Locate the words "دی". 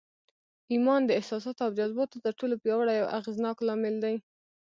4.03-4.15